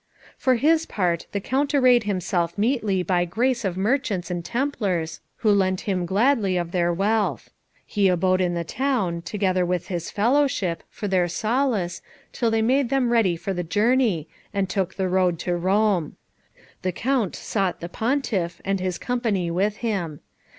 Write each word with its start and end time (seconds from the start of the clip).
For 0.35 0.55
his 0.55 0.87
part 0.87 1.27
the 1.31 1.39
Count 1.39 1.75
arrayed 1.75 2.05
himself 2.05 2.57
meetly 2.57 3.03
by 3.03 3.23
grace 3.23 3.63
of 3.63 3.77
merchants 3.77 4.31
and 4.31 4.43
Templars, 4.43 5.19
who 5.35 5.51
lent 5.51 5.81
him 5.81 6.07
gladly 6.07 6.57
of 6.57 6.71
their 6.71 6.91
wealth. 6.91 7.51
He 7.85 8.07
abode 8.07 8.41
in 8.41 8.55
the 8.55 8.63
town, 8.63 9.21
together 9.21 9.63
with 9.63 9.89
his 9.89 10.09
fellowship, 10.09 10.81
for 10.89 11.07
their 11.07 11.27
solace, 11.27 12.01
till 12.33 12.49
they 12.49 12.63
made 12.63 12.89
them 12.89 13.11
ready 13.11 13.35
for 13.37 13.53
the 13.53 13.61
journey, 13.61 14.27
and 14.51 14.67
took 14.67 14.95
the 14.95 15.07
road 15.07 15.37
to 15.41 15.55
Rome. 15.55 16.15
The 16.81 16.91
Count 16.91 17.35
sought 17.35 17.79
the 17.79 17.87
Pontiff, 17.87 18.59
and 18.65 18.79
his 18.79 18.97
company 18.97 19.51
with 19.51 19.77
him. 19.85 20.21